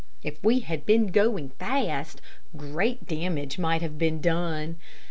If 0.23 0.43
we 0.43 0.61
had 0.61 0.83
been 0.83 1.11
going 1.11 1.49
fast, 1.59 2.23
great 2.57 3.05
damage 3.05 3.59
might 3.59 3.83
have 3.83 3.99
been 3.99 4.19
done. 4.19 4.77